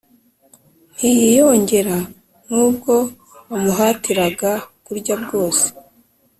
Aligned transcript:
ntiyiyongera 0.95 1.97
n'ubwo 2.47 2.93
bamuhatiraga 3.49 4.51
kurya 4.85 5.15
bwose. 5.23 5.65